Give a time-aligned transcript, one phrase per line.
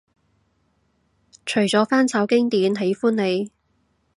[1.45, 3.51] 除咗翻炒經典喜歡你